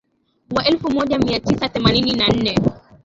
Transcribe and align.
Wa 0.55 0.65
elfu 0.65 0.89
moja 0.91 1.17
mia 1.19 1.39
tisa 1.39 1.69
themanini 1.69 2.13
na 2.13 2.27
nne 2.27 2.55